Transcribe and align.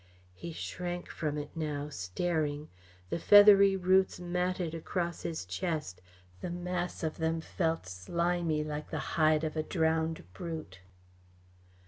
He 0.33 0.51
shrank 0.51 1.09
from 1.11 1.37
it 1.37 1.51
now, 1.55 1.89
staring. 1.89 2.69
The 3.11 3.19
feathery 3.19 3.75
roots 3.75 4.19
matted 4.19 4.73
across 4.73 5.21
his 5.21 5.45
chest, 5.45 6.01
the 6.41 6.49
mass 6.49 7.03
of 7.03 7.17
them 7.17 7.39
felt 7.39 7.85
slimy 7.85 8.63
like 8.63 8.89
the 8.89 8.97
hide 9.13 9.43
of 9.43 9.55
a 9.55 9.61
drowned 9.61 10.23
brute. 10.33 10.79